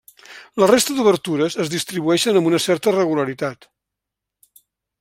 La 0.61 0.69
resta 0.69 0.95
d'obertures 0.99 1.57
es 1.63 1.69
distribueixen 1.73 2.39
amb 2.39 2.49
una 2.53 2.61
certa 2.65 2.95
regularitat. 2.97 3.69